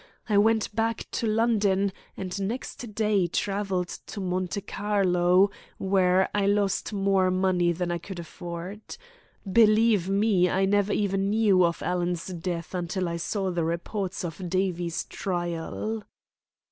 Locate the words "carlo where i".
4.61-6.47